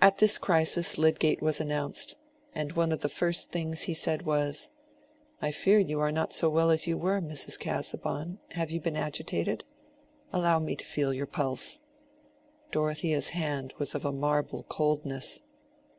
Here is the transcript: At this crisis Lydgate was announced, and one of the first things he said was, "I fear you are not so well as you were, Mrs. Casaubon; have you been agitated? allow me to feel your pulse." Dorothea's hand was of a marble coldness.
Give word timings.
At 0.00 0.16
this 0.16 0.38
crisis 0.38 0.96
Lydgate 0.96 1.42
was 1.42 1.60
announced, 1.60 2.16
and 2.54 2.72
one 2.72 2.92
of 2.92 3.00
the 3.00 3.10
first 3.10 3.50
things 3.52 3.82
he 3.82 3.92
said 3.92 4.22
was, 4.22 4.70
"I 5.42 5.50
fear 5.50 5.78
you 5.78 6.00
are 6.00 6.10
not 6.10 6.32
so 6.32 6.48
well 6.48 6.70
as 6.70 6.86
you 6.86 6.96
were, 6.96 7.20
Mrs. 7.20 7.58
Casaubon; 7.58 8.38
have 8.52 8.70
you 8.70 8.80
been 8.80 8.96
agitated? 8.96 9.62
allow 10.32 10.60
me 10.60 10.74
to 10.76 10.84
feel 10.86 11.12
your 11.12 11.26
pulse." 11.26 11.80
Dorothea's 12.70 13.28
hand 13.36 13.74
was 13.76 13.94
of 13.94 14.06
a 14.06 14.12
marble 14.12 14.62
coldness. 14.62 15.42